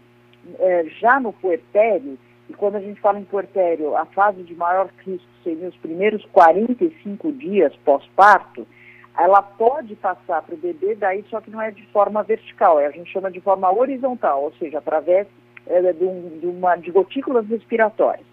é, 0.59 0.85
já 0.99 1.19
no 1.19 1.31
puerpério, 1.31 2.17
e 2.49 2.53
quando 2.53 2.75
a 2.75 2.79
gente 2.79 3.01
fala 3.01 3.19
em 3.19 3.23
puerpério, 3.23 3.95
a 3.95 4.05
fase 4.05 4.43
de 4.43 4.53
maior 4.55 4.89
risco 5.05 5.27
seria 5.43 5.67
os 5.67 5.75
primeiros 5.77 6.23
45 6.25 7.31
dias 7.31 7.75
pós-parto, 7.83 8.67
ela 9.17 9.41
pode 9.41 9.95
passar 9.95 10.41
para 10.41 10.55
o 10.55 10.57
bebê, 10.57 10.95
daí 10.95 11.23
só 11.29 11.39
que 11.39 11.49
não 11.49 11.61
é 11.61 11.71
de 11.71 11.85
forma 11.87 12.21
vertical, 12.21 12.79
é, 12.79 12.87
a 12.87 12.91
gente 12.91 13.11
chama 13.11 13.31
de 13.31 13.39
forma 13.39 13.71
horizontal, 13.71 14.43
ou 14.43 14.53
seja, 14.59 14.79
através 14.79 15.27
é, 15.65 15.93
de, 15.93 16.03
um, 16.03 16.39
de, 16.39 16.47
uma, 16.47 16.75
de 16.75 16.91
gotículas 16.91 17.47
respiratórias. 17.47 18.25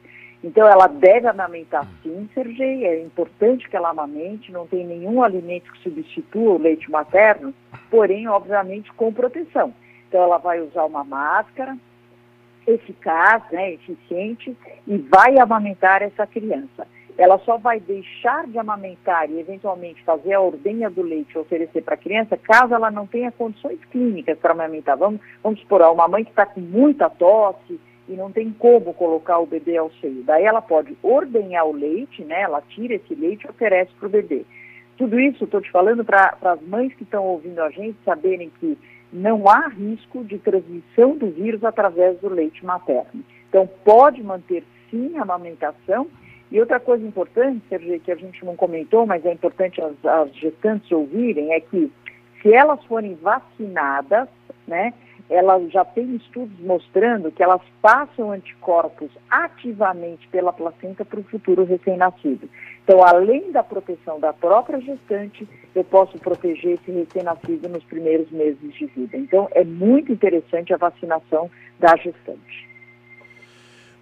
Então, 0.44 0.66
ela 0.66 0.88
deve 0.88 1.28
amamentar 1.28 1.86
sim, 2.02 2.28
Sergei, 2.34 2.84
é 2.84 3.00
importante 3.00 3.68
que 3.70 3.76
ela 3.76 3.90
amamente, 3.90 4.50
não 4.50 4.66
tem 4.66 4.84
nenhum 4.84 5.22
alimento 5.22 5.70
que 5.72 5.78
substitua 5.84 6.54
o 6.54 6.58
leite 6.58 6.90
materno, 6.90 7.54
porém, 7.88 8.26
obviamente, 8.26 8.92
com 8.94 9.12
proteção. 9.12 9.72
Então, 10.08 10.20
ela 10.20 10.38
vai 10.38 10.60
usar 10.60 10.84
uma 10.84 11.04
máscara 11.04 11.78
eficaz, 12.66 13.42
né, 13.50 13.72
eficiente, 13.72 14.56
e 14.86 14.98
vai 14.98 15.38
amamentar 15.38 16.02
essa 16.02 16.26
criança. 16.26 16.86
Ela 17.18 17.38
só 17.40 17.58
vai 17.58 17.78
deixar 17.78 18.46
de 18.46 18.58
amamentar 18.58 19.30
e, 19.30 19.38
eventualmente, 19.38 20.02
fazer 20.02 20.32
a 20.32 20.40
ordenha 20.40 20.88
do 20.88 21.02
leite 21.02 21.36
oferecer 21.38 21.82
para 21.82 21.94
a 21.94 21.98
criança, 21.98 22.36
caso 22.36 22.74
ela 22.74 22.90
não 22.90 23.06
tenha 23.06 23.30
condições 23.30 23.78
clínicas 23.90 24.38
para 24.38 24.52
amamentar. 24.52 24.96
Vamos, 24.96 25.20
vamos 25.42 25.60
supor, 25.60 25.82
uma 25.82 26.08
mãe 26.08 26.24
que 26.24 26.30
está 26.30 26.46
com 26.46 26.60
muita 26.60 27.10
tosse, 27.10 27.78
e 28.08 28.12
não 28.14 28.32
tem 28.32 28.50
como 28.52 28.92
colocar 28.94 29.38
o 29.38 29.46
bebê 29.46 29.76
ao 29.76 29.90
seio. 30.00 30.22
Daí 30.24 30.44
ela 30.44 30.60
pode 30.60 30.96
ordenhar 31.02 31.66
o 31.66 31.72
leite, 31.72 32.24
né? 32.24 32.42
Ela 32.42 32.60
tira 32.60 32.94
esse 32.94 33.14
leite 33.14 33.44
e 33.44 33.50
oferece 33.50 33.92
para 33.98 34.06
o 34.06 34.10
bebê. 34.10 34.44
Tudo 34.96 35.18
isso 35.18 35.44
estou 35.44 35.60
te 35.60 35.70
falando 35.70 36.04
para 36.04 36.36
as 36.42 36.60
mães 36.62 36.92
que 36.94 37.04
estão 37.04 37.24
ouvindo 37.24 37.60
a 37.60 37.70
gente 37.70 37.96
saberem 38.04 38.50
que 38.60 38.76
não 39.12 39.48
há 39.48 39.68
risco 39.68 40.24
de 40.24 40.38
transmissão 40.38 41.16
do 41.16 41.30
vírus 41.30 41.62
através 41.62 42.18
do 42.20 42.28
leite 42.28 42.64
materno. 42.64 43.22
Então 43.48 43.68
pode 43.84 44.22
manter 44.22 44.64
sim 44.90 45.18
a 45.18 45.22
amamentação. 45.22 46.06
E 46.50 46.58
outra 46.60 46.80
coisa 46.80 47.06
importante, 47.06 47.62
Sergio, 47.68 48.00
que 48.00 48.12
a 48.12 48.16
gente 48.16 48.44
não 48.44 48.56
comentou, 48.56 49.06
mas 49.06 49.24
é 49.24 49.32
importante 49.32 49.80
as, 49.80 49.92
as 50.04 50.34
gestantes 50.36 50.90
ouvirem, 50.90 51.52
é 51.52 51.60
que 51.60 51.90
se 52.40 52.52
elas 52.52 52.82
forem 52.84 53.14
vacinadas, 53.14 54.28
né, 54.66 54.92
elas 55.32 55.72
já 55.72 55.84
têm 55.84 56.14
estudos 56.16 56.58
mostrando 56.60 57.32
que 57.32 57.42
elas 57.42 57.62
passam 57.80 58.30
anticorpos 58.30 59.10
ativamente 59.30 60.28
pela 60.28 60.52
placenta 60.52 61.04
para 61.04 61.20
o 61.20 61.24
futuro 61.24 61.64
recém-nascido. 61.64 62.48
Então, 62.84 63.02
além 63.02 63.50
da 63.50 63.62
proteção 63.62 64.20
da 64.20 64.32
própria 64.32 64.80
gestante, 64.80 65.48
eu 65.74 65.82
posso 65.84 66.18
proteger 66.18 66.78
esse 66.78 66.90
recém-nascido 66.90 67.68
nos 67.68 67.82
primeiros 67.84 68.30
meses 68.30 68.58
de 68.74 68.86
vida. 68.86 69.16
Então, 69.16 69.48
é 69.52 69.64
muito 69.64 70.12
interessante 70.12 70.74
a 70.74 70.76
vacinação 70.76 71.50
da 71.78 71.96
gestante. 71.96 72.68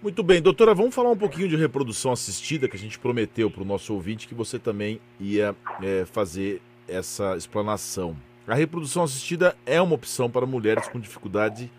Muito 0.01 0.23
bem, 0.23 0.41
doutora, 0.41 0.73
vamos 0.73 0.95
falar 0.95 1.11
um 1.11 1.17
pouquinho 1.17 1.47
de 1.47 1.55
reprodução 1.55 2.11
assistida, 2.11 2.67
que 2.67 2.75
a 2.75 2.79
gente 2.79 2.97
prometeu 2.97 3.51
para 3.51 3.61
o 3.61 3.65
nosso 3.65 3.93
ouvinte 3.93 4.27
que 4.27 4.33
você 4.33 4.57
também 4.57 4.99
ia 5.19 5.55
é, 5.81 6.05
fazer 6.05 6.59
essa 6.87 7.37
explanação. 7.37 8.17
A 8.47 8.55
reprodução 8.55 9.03
assistida 9.03 9.55
é 9.65 9.79
uma 9.79 9.95
opção 9.95 10.29
para 10.29 10.45
mulheres 10.45 10.87
com 10.87 10.99
dificuldade 10.99 11.71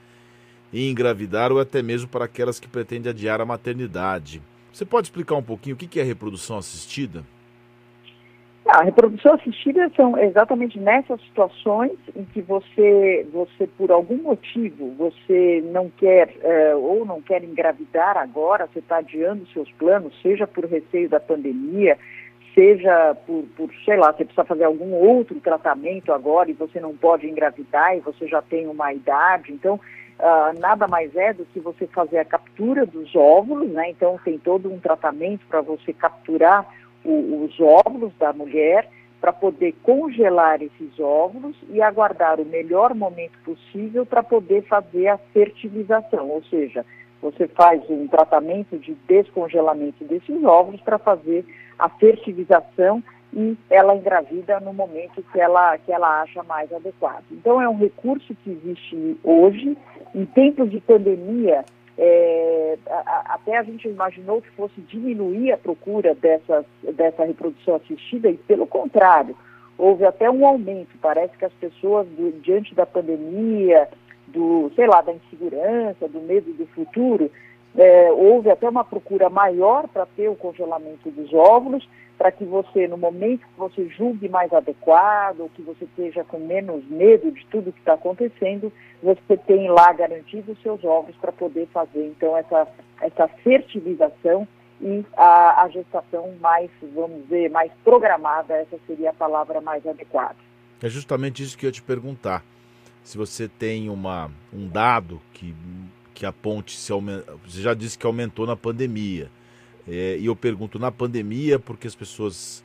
em 0.72 0.90
engravidar 0.90 1.52
ou 1.52 1.60
até 1.60 1.82
mesmo 1.82 2.08
para 2.08 2.24
aquelas 2.24 2.60
que 2.60 2.68
pretendem 2.68 3.10
adiar 3.10 3.40
a 3.40 3.44
maternidade. 3.44 4.40
Você 4.72 4.84
pode 4.84 5.08
explicar 5.08 5.34
um 5.34 5.42
pouquinho 5.42 5.74
o 5.74 5.78
que 5.78 6.00
é 6.00 6.02
reprodução 6.02 6.56
assistida? 6.56 7.24
A 8.64 8.84
reprodução 8.84 9.34
assistida 9.34 9.90
são 9.96 10.16
exatamente 10.16 10.78
nessas 10.78 11.20
situações 11.22 11.98
em 12.14 12.24
que 12.24 12.40
você, 12.40 13.26
você 13.32 13.66
por 13.66 13.90
algum 13.90 14.16
motivo, 14.22 14.94
você 14.96 15.62
não 15.72 15.90
quer 15.90 16.32
eh, 16.40 16.74
ou 16.76 17.04
não 17.04 17.20
quer 17.20 17.42
engravidar 17.42 18.16
agora, 18.16 18.68
você 18.72 18.78
está 18.78 18.98
adiando 18.98 19.46
seus 19.48 19.70
planos, 19.72 20.14
seja 20.22 20.46
por 20.46 20.64
receio 20.64 21.08
da 21.08 21.18
pandemia, 21.18 21.98
seja 22.54 23.16
por, 23.26 23.44
por, 23.56 23.70
sei 23.84 23.96
lá, 23.96 24.12
você 24.12 24.24
precisa 24.24 24.44
fazer 24.44 24.64
algum 24.64 24.92
outro 24.92 25.38
tratamento 25.40 26.12
agora 26.12 26.50
e 26.50 26.54
você 26.54 26.80
não 26.80 26.96
pode 26.96 27.26
engravidar 27.26 27.96
e 27.96 28.00
você 28.00 28.26
já 28.26 28.42
tem 28.42 28.66
uma 28.66 28.92
idade, 28.92 29.52
então 29.52 29.74
uh, 29.74 30.58
nada 30.60 30.86
mais 30.86 31.14
é 31.16 31.32
do 31.32 31.44
que 31.46 31.60
você 31.60 31.86
fazer 31.86 32.18
a 32.18 32.24
captura 32.24 32.84
dos 32.84 33.14
óvulos, 33.14 33.70
né? 33.70 33.90
Então 33.90 34.18
tem 34.24 34.38
todo 34.38 34.72
um 34.72 34.78
tratamento 34.78 35.46
para 35.46 35.60
você 35.60 35.92
capturar 35.92 36.66
o, 37.04 37.44
os 37.44 37.58
óvulos 37.60 38.12
da 38.18 38.32
mulher 38.32 38.88
para 39.20 39.32
poder 39.32 39.74
congelar 39.84 40.60
esses 40.60 40.98
óvulos 40.98 41.56
e 41.70 41.80
aguardar 41.80 42.40
o 42.40 42.44
melhor 42.44 42.92
momento 42.92 43.38
possível 43.44 44.04
para 44.04 44.22
poder 44.22 44.62
fazer 44.62 45.06
a 45.06 45.16
fertilização, 45.16 46.28
ou 46.28 46.42
seja, 46.44 46.84
você 47.22 47.46
faz 47.46 47.80
um 47.88 48.08
tratamento 48.08 48.76
de 48.76 48.94
descongelamento 49.06 50.04
desses 50.04 50.44
óvulos 50.44 50.80
para 50.80 50.98
fazer 50.98 51.46
a 51.78 51.88
fertilização 51.88 53.02
e 53.32 53.56
ela 53.70 53.94
engravida 53.94 54.60
no 54.60 54.74
momento 54.74 55.22
que 55.32 55.40
ela, 55.40 55.78
que 55.78 55.90
ela 55.90 56.20
acha 56.20 56.42
mais 56.42 56.70
adequado. 56.72 57.24
Então, 57.30 57.62
é 57.62 57.68
um 57.68 57.78
recurso 57.78 58.34
que 58.42 58.50
existe 58.50 59.16
hoje. 59.24 59.76
Em 60.14 60.26
tempos 60.26 60.70
de 60.70 60.80
pandemia, 60.80 61.64
é, 61.96 62.76
a, 62.90 63.34
até 63.34 63.56
a 63.56 63.62
gente 63.62 63.88
imaginou 63.88 64.42
que 64.42 64.50
fosse 64.50 64.80
diminuir 64.82 65.52
a 65.52 65.56
procura 65.56 66.14
dessas, 66.14 66.66
dessa 66.94 67.24
reprodução 67.24 67.76
assistida, 67.76 68.28
e 68.28 68.36
pelo 68.36 68.66
contrário, 68.66 69.34
houve 69.78 70.04
até 70.04 70.30
um 70.30 70.46
aumento. 70.46 70.90
Parece 71.00 71.36
que 71.38 71.44
as 71.44 71.52
pessoas, 71.54 72.06
diante 72.42 72.74
da 72.74 72.84
pandemia, 72.84 73.88
do, 74.32 74.70
sei 74.74 74.86
lá, 74.86 75.00
da 75.00 75.12
insegurança, 75.12 76.08
do 76.08 76.20
medo 76.20 76.52
do 76.52 76.66
futuro, 76.66 77.30
é, 77.76 78.10
houve 78.12 78.50
até 78.50 78.68
uma 78.68 78.84
procura 78.84 79.30
maior 79.30 79.88
para 79.88 80.06
ter 80.06 80.28
o 80.28 80.36
congelamento 80.36 81.10
dos 81.10 81.32
óvulos, 81.32 81.88
para 82.18 82.30
que 82.30 82.44
você, 82.44 82.86
no 82.86 82.96
momento 82.96 83.40
que 83.40 83.58
você 83.58 83.88
julgue 83.88 84.28
mais 84.28 84.52
adequado, 84.52 85.40
ou 85.40 85.48
que 85.48 85.62
você 85.62 85.84
esteja 85.84 86.22
com 86.24 86.38
menos 86.38 86.84
medo 86.88 87.32
de 87.32 87.44
tudo 87.46 87.72
que 87.72 87.80
está 87.80 87.94
acontecendo, 87.94 88.72
você 89.02 89.36
tem 89.36 89.68
lá 89.68 89.92
garantido 89.92 90.52
os 90.52 90.62
seus 90.62 90.84
óvulos 90.84 91.16
para 91.16 91.32
poder 91.32 91.66
fazer, 91.72 92.06
então, 92.06 92.36
essa, 92.36 92.68
essa 93.00 93.26
fertilização 93.28 94.46
e 94.80 95.04
a, 95.16 95.62
a 95.62 95.68
gestação 95.68 96.32
mais, 96.40 96.70
vamos 96.94 97.22
dizer, 97.22 97.50
mais 97.50 97.72
programada, 97.82 98.54
essa 98.54 98.78
seria 98.86 99.10
a 99.10 99.14
palavra 99.14 99.60
mais 99.60 99.84
adequada. 99.86 100.36
É 100.82 100.88
justamente 100.88 101.42
isso 101.42 101.56
que 101.56 101.66
eu 101.66 101.68
ia 101.68 101.72
te 101.72 101.82
perguntar 101.82 102.44
se 103.02 103.18
você 103.18 103.48
tem 103.48 103.88
uma, 103.88 104.30
um 104.52 104.68
dado 104.68 105.20
que, 105.32 105.54
que 106.14 106.24
aponte 106.24 106.76
se 106.76 106.92
aumentou, 106.92 107.38
você 107.46 107.60
já 107.60 107.74
disse 107.74 107.98
que 107.98 108.06
aumentou 108.06 108.46
na 108.46 108.56
pandemia. 108.56 109.30
É, 109.86 110.16
e 110.18 110.26
eu 110.26 110.36
pergunto, 110.36 110.78
na 110.78 110.92
pandemia, 110.92 111.58
porque 111.58 111.88
as 111.88 111.94
pessoas, 111.94 112.62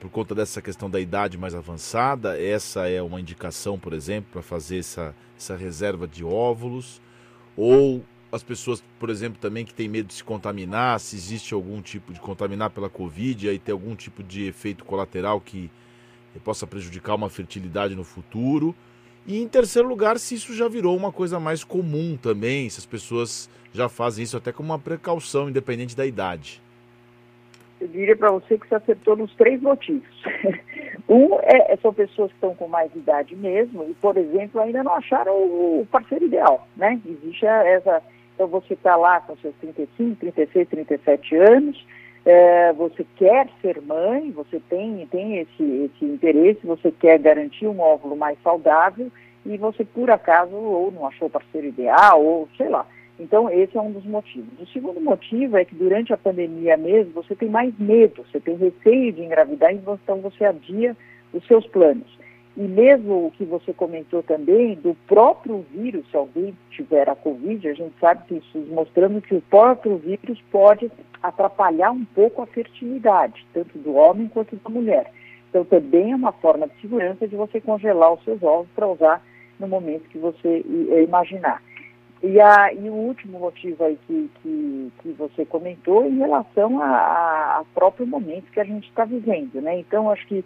por 0.00 0.10
conta 0.10 0.34
dessa 0.34 0.62
questão 0.62 0.88
da 0.88 0.98
idade 0.98 1.36
mais 1.36 1.54
avançada, 1.54 2.40
essa 2.40 2.88
é 2.88 3.02
uma 3.02 3.20
indicação, 3.20 3.78
por 3.78 3.92
exemplo, 3.92 4.30
para 4.32 4.42
fazer 4.42 4.78
essa, 4.78 5.14
essa 5.36 5.54
reserva 5.54 6.08
de 6.08 6.24
óvulos? 6.24 7.00
Ou 7.54 8.02
as 8.32 8.42
pessoas, 8.42 8.82
por 8.98 9.10
exemplo, 9.10 9.38
também 9.38 9.64
que 9.64 9.74
têm 9.74 9.88
medo 9.88 10.06
de 10.06 10.14
se 10.14 10.24
contaminar, 10.24 10.98
se 10.98 11.16
existe 11.16 11.52
algum 11.52 11.82
tipo 11.82 12.12
de 12.12 12.20
contaminar 12.20 12.70
pela 12.70 12.88
Covid, 12.88 13.48
aí 13.48 13.58
tem 13.58 13.72
algum 13.72 13.94
tipo 13.94 14.22
de 14.22 14.46
efeito 14.46 14.84
colateral 14.84 15.40
que 15.40 15.70
possa 16.44 16.66
prejudicar 16.66 17.14
uma 17.14 17.30
fertilidade 17.30 17.94
no 17.94 18.04
futuro? 18.04 18.74
E 19.26 19.42
em 19.42 19.48
terceiro 19.48 19.88
lugar, 19.88 20.18
se 20.18 20.36
isso 20.36 20.54
já 20.54 20.68
virou 20.68 20.96
uma 20.96 21.10
coisa 21.10 21.40
mais 21.40 21.64
comum 21.64 22.16
também, 22.16 22.70
se 22.70 22.78
as 22.78 22.86
pessoas 22.86 23.50
já 23.72 23.88
fazem 23.88 24.22
isso 24.22 24.36
até 24.36 24.52
como 24.52 24.72
uma 24.72 24.78
precaução, 24.78 25.48
independente 25.48 25.96
da 25.96 26.06
idade. 26.06 26.62
Eu 27.80 27.88
diria 27.88 28.16
para 28.16 28.30
você 28.30 28.56
que 28.56 28.66
você 28.68 28.76
acertou 28.76 29.16
nos 29.16 29.34
três 29.34 29.60
motivos. 29.60 30.08
um 31.08 31.34
é, 31.40 31.72
é, 31.72 31.76
são 31.76 31.92
pessoas 31.92 32.30
que 32.30 32.36
estão 32.36 32.54
com 32.54 32.68
mais 32.68 32.94
idade 32.94 33.36
mesmo 33.36 33.84
e, 33.90 33.94
por 33.94 34.16
exemplo, 34.16 34.60
ainda 34.60 34.82
não 34.82 34.94
acharam 34.94 35.34
o 35.34 35.86
parceiro 35.90 36.24
ideal, 36.24 36.66
né? 36.76 37.00
Existe 37.04 37.44
essa... 37.44 38.02
Então 38.34 38.46
você 38.48 38.74
está 38.74 38.96
lá 38.96 39.20
com 39.20 39.36
seus 39.38 39.54
35, 39.56 40.16
36, 40.16 40.68
37 40.68 41.36
anos, 41.36 41.86
é, 42.26 42.72
você 42.72 43.06
quer 43.14 43.48
ser 43.62 43.80
mãe, 43.80 44.32
você 44.32 44.60
tem, 44.68 45.06
tem 45.06 45.38
esse, 45.38 45.62
esse 45.62 46.04
interesse, 46.04 46.66
você 46.66 46.90
quer 46.90 47.20
garantir 47.20 47.68
um 47.68 47.78
óvulo 47.78 48.16
mais 48.16 48.36
saudável 48.42 49.12
e 49.46 49.56
você, 49.56 49.84
por 49.84 50.10
acaso, 50.10 50.56
ou 50.56 50.90
não 50.90 51.06
achou 51.06 51.28
o 51.28 51.30
parceiro 51.30 51.68
ideal, 51.68 52.20
ou 52.20 52.48
sei 52.56 52.68
lá. 52.68 52.84
Então, 53.16 53.48
esse 53.48 53.78
é 53.78 53.80
um 53.80 53.92
dos 53.92 54.04
motivos. 54.04 54.48
O 54.58 54.66
segundo 54.66 55.00
motivo 55.00 55.56
é 55.56 55.64
que 55.64 55.76
durante 55.76 56.12
a 56.12 56.16
pandemia 56.16 56.76
mesmo, 56.76 57.12
você 57.12 57.36
tem 57.36 57.48
mais 57.48 57.72
medo, 57.78 58.26
você 58.28 58.40
tem 58.40 58.56
receio 58.56 59.12
de 59.12 59.22
engravidar, 59.22 59.72
então 59.72 60.20
você 60.20 60.44
adia 60.44 60.96
os 61.32 61.46
seus 61.46 61.64
planos. 61.68 62.18
E 62.56 62.62
mesmo 62.62 63.26
o 63.26 63.30
que 63.32 63.44
você 63.44 63.72
comentou 63.74 64.22
também, 64.22 64.76
do 64.76 64.96
próprio 65.06 65.64
vírus, 65.70 66.08
se 66.10 66.16
alguém 66.16 66.56
tiver 66.70 67.06
a 67.06 67.14
Covid, 67.14 67.68
a 67.68 67.74
gente 67.74 67.94
sabe 68.00 68.24
que 68.26 68.36
isso 68.36 68.58
mostrando 68.72 69.20
que 69.20 69.34
o 69.34 69.42
próprio 69.42 69.98
vírus 69.98 70.40
pode 70.50 70.90
atrapalhar 71.22 71.90
um 71.90 72.04
pouco 72.06 72.40
a 72.40 72.46
fertilidade, 72.46 73.46
tanto 73.52 73.76
do 73.78 73.94
homem 73.94 74.28
quanto 74.28 74.56
da 74.56 74.70
mulher. 74.70 75.12
Então, 75.50 75.64
também 75.64 76.12
é 76.12 76.16
uma 76.16 76.32
forma 76.32 76.66
de 76.66 76.80
segurança 76.80 77.28
de 77.28 77.36
você 77.36 77.60
congelar 77.60 78.14
os 78.14 78.24
seus 78.24 78.42
ovos 78.42 78.68
para 78.74 78.88
usar 78.88 79.22
no 79.60 79.68
momento 79.68 80.08
que 80.08 80.18
você 80.18 80.64
imaginar. 81.06 81.62
E, 82.22 82.40
a, 82.40 82.72
e 82.72 82.88
o 82.88 82.94
último 82.94 83.38
motivo 83.38 83.84
aí 83.84 83.98
que, 84.06 84.30
que, 84.42 84.92
que 85.02 85.12
você 85.12 85.44
comentou 85.44 86.06
em 86.06 86.16
relação 86.16 86.80
a, 86.80 87.58
a 87.58 87.64
próprio 87.74 88.06
momento 88.06 88.50
que 88.50 88.60
a 88.60 88.64
gente 88.64 88.88
está 88.88 89.04
vivendo, 89.04 89.60
né? 89.60 89.78
Então, 89.78 90.10
acho 90.10 90.26
que 90.26 90.42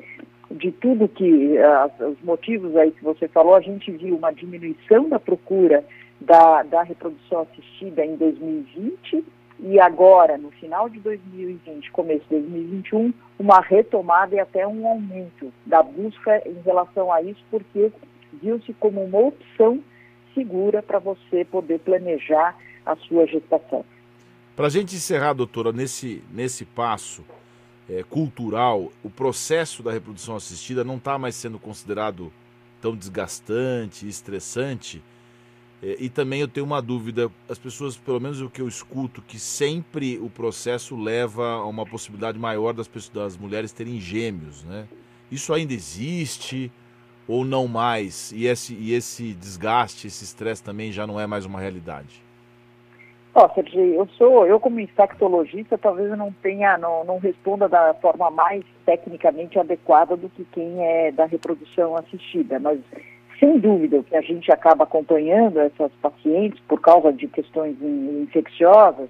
de 0.51 0.73
tudo 0.73 1.09
que, 1.09 1.57
os 2.01 2.21
motivos 2.23 2.77
aí 2.77 2.91
que 2.91 3.05
você 3.05 3.29
falou, 3.29 3.55
a 3.55 3.61
gente 3.61 3.91
viu 3.93 4.17
uma 4.17 4.33
diminuição 4.33 5.09
da 5.09 5.19
procura 5.19 5.85
da, 6.21 6.63
da 6.65 6.83
reprodução 6.83 7.43
assistida 7.43 8.05
em 8.05 8.17
2020 8.17 9.25
e 9.63 9.79
agora, 9.79 10.39
no 10.39 10.51
final 10.53 10.89
de 10.89 10.99
2020, 11.01 11.91
começo 11.93 12.25
de 12.31 12.41
2021, 12.41 13.13
uma 13.39 13.61
retomada 13.61 14.35
e 14.35 14.41
até 14.41 14.67
um 14.67 14.87
aumento 14.87 15.53
da 15.67 15.83
busca 15.83 16.43
em 16.49 16.61
relação 16.65 17.13
a 17.13 17.23
isso, 17.23 17.43
porque 17.51 17.93
viu-se 18.43 18.73
como 18.75 19.05
uma 19.05 19.19
opção 19.19 19.81
segura 20.35 20.83
para 20.83 20.99
você 20.99 21.45
poder 21.45 21.79
planejar 21.81 22.57
a 22.87 22.97
sua 22.97 23.27
gestação. 23.27 23.85
Para 24.57 24.67
a 24.67 24.71
gente 24.71 24.97
encerrar, 24.97 25.35
doutora, 25.35 25.73
nesse, 25.73 26.25
nesse 26.33 26.65
passo 26.65 27.23
é, 27.91 28.05
cultural, 28.05 28.93
o 29.03 29.11
processo 29.11 29.83
da 29.83 29.91
reprodução 29.91 30.37
assistida 30.37 30.85
não 30.85 30.97
está 30.97 31.19
mais 31.19 31.35
sendo 31.35 31.59
considerado 31.59 32.33
tão 32.81 32.95
desgastante, 32.95 34.07
estressante. 34.07 35.03
É, 35.83 35.97
e 35.99 36.09
também 36.09 36.41
eu 36.41 36.49
tenho 36.49 36.65
uma 36.65 36.81
dúvida: 36.81 37.31
as 37.49 37.59
pessoas, 37.59 37.97
pelo 37.97 38.21
menos 38.21 38.41
o 38.41 38.49
que 38.49 38.63
eu 38.63 38.69
escuto, 38.69 39.21
que 39.21 39.39
sempre 39.39 40.19
o 40.19 40.31
processo 40.31 40.97
leva 40.97 41.55
a 41.55 41.67
uma 41.67 41.85
possibilidade 41.85 42.39
maior 42.39 42.73
das, 42.73 42.87
pessoas, 42.87 43.13
das 43.13 43.37
mulheres 43.37 43.73
terem 43.73 44.01
gêmeos, 44.01 44.63
né? 44.63 44.87
Isso 45.31 45.53
ainda 45.53 45.75
existe? 45.75 46.71
ou 47.31 47.45
não 47.45 47.69
mais? 47.69 48.33
E 48.33 48.47
esse, 48.47 48.75
e 48.75 48.93
esse 48.93 49.33
desgaste, 49.35 50.09
esse 50.09 50.25
estresse 50.25 50.61
também 50.61 50.91
já 50.91 51.07
não 51.07 51.21
é 51.21 51.29
mais 51.29 51.45
uma 51.45 51.61
realidade? 51.61 52.21
Ó, 53.41 53.47
oh, 53.47 53.55
Sergi, 53.55 53.95
eu 53.95 54.07
sou, 54.19 54.47
eu 54.47 54.61
como 54.61 54.81
infectologista, 54.81 55.79
talvez 55.79 56.11
eu 56.11 56.17
não 56.17 56.31
tenha, 56.31 56.77
não, 56.77 57.05
não 57.05 57.19
responda 57.19 57.67
da 57.71 57.95
forma 57.95 58.31
mais 58.31 58.63
tecnicamente 58.85 59.59
adequada 59.59 60.15
do 60.15 60.29
que 60.29 60.45
quem 60.53 60.85
é 60.85 61.11
da 61.11 61.25
reprodução 61.25 61.97
assistida, 61.97 62.59
mas 62.61 62.79
sem 63.39 63.59
dúvida 63.59 63.97
o 63.97 64.05
que 64.05 64.15
a 64.15 64.21
gente 64.21 64.53
acaba 64.53 64.85
acompanhando 64.85 65.59
essas 65.59 65.91
pacientes 66.03 66.61
por 66.69 66.83
causa 66.83 67.11
de 67.15 67.27
questões 67.29 67.81
infecciosas 67.81 69.09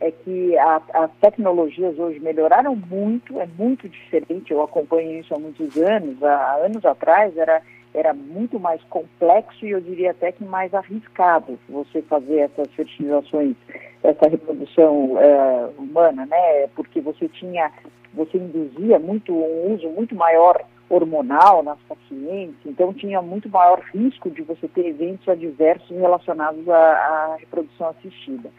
é 0.00 0.10
que 0.10 0.54
a, 0.58 0.82
as 0.92 1.10
tecnologias 1.22 1.98
hoje 1.98 2.20
melhoraram 2.20 2.76
muito, 2.76 3.40
é 3.40 3.48
muito 3.56 3.88
diferente, 3.88 4.52
eu 4.52 4.60
acompanho 4.60 5.18
isso 5.18 5.34
há 5.34 5.38
muitos 5.38 5.78
anos, 5.78 6.22
há 6.22 6.56
anos 6.62 6.84
atrás 6.84 7.34
era, 7.38 7.62
era 7.94 8.14
muito 8.14 8.58
mais 8.58 8.82
complexo 8.84 9.64
e 9.64 9.70
eu 9.70 9.80
diria 9.80 10.12
até 10.12 10.32
que 10.32 10.44
mais 10.44 10.72
arriscado 10.72 11.58
você 11.68 12.02
fazer 12.02 12.38
essas 12.38 12.68
fertilizações, 12.74 13.54
essa 14.02 14.28
reprodução 14.28 15.18
é, 15.18 15.70
humana, 15.78 16.26
né, 16.26 16.68
porque 16.74 17.00
você 17.00 17.28
tinha, 17.28 17.70
você 18.14 18.38
induzia 18.38 18.98
muito 18.98 19.32
um 19.32 19.74
uso 19.74 19.88
muito 19.90 20.14
maior 20.14 20.64
hormonal 20.88 21.62
nas 21.62 21.78
pacientes, 21.88 22.56
então 22.66 22.92
tinha 22.92 23.22
muito 23.22 23.48
maior 23.48 23.80
risco 23.94 24.30
de 24.30 24.42
você 24.42 24.68
ter 24.68 24.86
eventos 24.86 25.26
adversos 25.26 25.90
relacionados 25.90 26.68
à, 26.68 26.76
à 26.76 27.36
reprodução 27.40 27.88
assistida. 27.88 28.50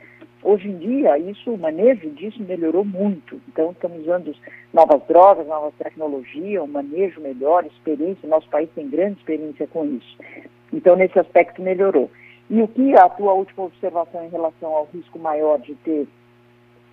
Hoje 0.44 0.68
em 0.68 0.78
dia, 0.78 1.18
isso, 1.18 1.52
o 1.52 1.58
manejo 1.58 2.10
disso 2.10 2.44
melhorou 2.44 2.84
muito. 2.84 3.40
Então, 3.48 3.72
estamos 3.72 4.02
usando 4.02 4.36
novas 4.74 5.02
drogas, 5.08 5.48
novas 5.48 5.74
tecnologias, 5.76 6.62
um 6.62 6.68
manejo 6.68 7.22
melhor, 7.22 7.66
experiência. 7.66 8.28
Nosso 8.28 8.50
país 8.50 8.70
tem 8.76 8.90
grande 8.90 9.20
experiência 9.20 9.66
com 9.68 9.86
isso. 9.86 10.18
Então, 10.74 10.98
nesse 10.98 11.18
aspecto, 11.18 11.62
melhorou. 11.62 12.12
E 12.50 12.62
o 12.62 12.68
que 12.68 12.94
a 12.94 13.08
tua 13.08 13.34
última 13.34 13.66
observação 13.66 14.26
em 14.26 14.30
relação 14.30 14.74
ao 14.76 14.90
risco 14.94 15.18
maior 15.18 15.60
de 15.60 15.76
ter 15.76 16.08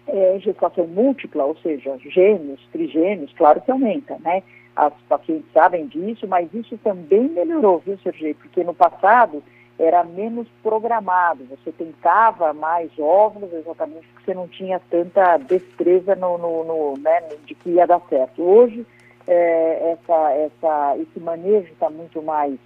é, 0.07 0.39
gestação 0.39 0.87
múltipla, 0.87 1.45
ou 1.45 1.57
seja, 1.57 1.99
gêmeos, 1.99 2.61
trigêmeos, 2.73 3.33
claro 3.37 3.61
que 3.61 3.71
aumenta, 3.71 4.17
né? 4.21 4.45
As 4.77 4.93
pacientes 5.09 5.51
sabem 5.53 5.87
disso, 5.87 6.27
mas 6.29 6.53
isso 6.55 6.79
também 6.79 7.29
melhorou, 7.29 7.81
viu, 7.81 7.99
Sergei? 7.99 8.35
Porque 8.35 8.63
no 8.63 8.75
passado 8.75 9.43
era 9.81 10.05
menos 10.05 10.47
programado, 10.63 11.45
você 11.45 11.73
tentava 11.73 12.53
mais 12.53 12.91
óvulos 12.99 13.51
exatamente 13.53 14.07
porque 14.09 14.27
você 14.27 14.35
não 14.35 14.47
tinha 14.47 14.79
tanta 14.91 15.39
destreza 15.39 16.15
no, 16.15 16.37
no, 16.37 16.65
no 16.65 16.95
né, 16.99 17.23
de 17.47 17.55
que 17.55 17.71
ia 17.71 17.87
dar 17.87 18.01
certo. 18.09 18.43
Hoje, 18.43 18.87
é, 19.27 19.93
essa, 19.93 20.33
essa, 20.33 20.97
esse 20.99 21.19
manejo 21.19 21.73
está 21.73 21.89
muito 21.89 22.21
mais 22.21 22.59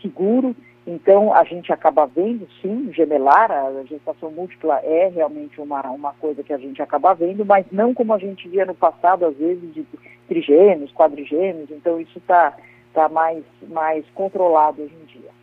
seguro, 0.00 0.54
então 0.86 1.34
a 1.34 1.42
gente 1.42 1.72
acaba 1.72 2.06
vendo, 2.06 2.46
sim, 2.62 2.92
gemelar, 2.92 3.50
a 3.50 3.82
gestação 3.84 4.30
múltipla 4.30 4.76
é 4.84 5.08
realmente 5.08 5.60
uma, 5.60 5.82
uma 5.90 6.12
coisa 6.14 6.44
que 6.44 6.52
a 6.52 6.58
gente 6.58 6.80
acaba 6.80 7.14
vendo, 7.14 7.44
mas 7.44 7.66
não 7.72 7.92
como 7.92 8.14
a 8.14 8.18
gente 8.18 8.48
via 8.48 8.64
no 8.64 8.76
passado, 8.76 9.26
às 9.26 9.36
vezes, 9.36 9.74
de 9.74 9.84
trigêmeos, 10.28 10.92
quadrigêmeos, 10.92 11.68
então 11.72 12.00
isso 12.00 12.18
está 12.18 12.56
tá 12.94 13.08
mais, 13.08 13.42
mais 13.68 14.04
controlado 14.14 14.82
hoje 14.82 14.94
em 14.94 15.04
dia. 15.06 15.39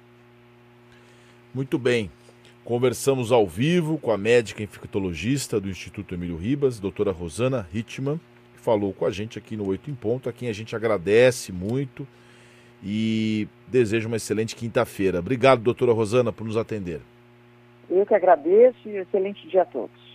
Muito 1.58 1.80
bem. 1.80 2.12
Conversamos 2.63 3.32
ao 3.32 3.48
vivo 3.48 3.98
com 3.98 4.12
a 4.12 4.17
médica 4.17 4.62
infectologista 4.62 5.60
do 5.60 5.67
Instituto 5.67 6.13
Emílio 6.13 6.38
Ribas, 6.38 6.80
doutora 6.80 7.12
Rosana 7.12 7.67
Hitman, 7.74 8.20
que 8.54 8.62
falou 8.62 8.93
com 8.93 9.08
a 9.08 9.10
gente 9.10 9.39
aqui 9.39 9.58
no 9.58 9.67
Oito 9.67 9.89
em 9.89 9.96
Ponto, 9.96 10.30
a 10.30 10.32
quem 10.32 10.50
a 10.50 10.54
gente 10.54 10.76
agradece 10.76 11.52
muito 11.52 12.08
e 12.84 13.48
deseja 13.67 14.08
uma 14.08 14.17
excelente 14.17 14.56
quinta-feira. 14.56 15.17
Obrigado, 15.17 15.63
doutora 15.63 15.93
Rosana, 15.93 16.32
por 16.32 16.46
nos 16.46 16.58
atender. 16.58 17.02
Eu 17.89 18.06
que 18.06 18.13
agradeço 18.13 18.78
e 18.86 18.98
excelente 18.98 19.48
dia 19.48 19.63
a 19.63 19.65
todos. 19.65 20.07